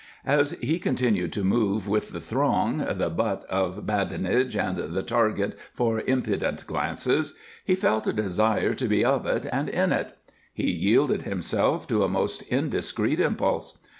As 0.25 0.53
he 0.63 0.79
continued 0.79 1.31
to 1.33 1.43
move 1.43 1.87
with 1.87 2.09
the 2.11 2.19
throng, 2.19 2.77
the 2.79 3.11
butt 3.11 3.43
of 3.43 3.85
badinage 3.85 4.55
and 4.57 4.75
the 4.75 5.03
target 5.03 5.59
for 5.73 5.99
impudent 6.07 6.65
glances, 6.65 7.35
he 7.63 7.75
felt 7.75 8.07
a 8.07 8.13
desire 8.13 8.73
to 8.73 8.87
be 8.87 9.05
of 9.05 9.27
it 9.27 9.45
and 9.51 9.69
in 9.69 9.91
it. 9.91 10.17
He 10.51 10.71
yielded 10.71 11.21
himself 11.21 11.87
to 11.89 12.01
a 12.03 12.09
most 12.09 12.41
indiscreet 12.47 13.19
impulse. 13.19 13.77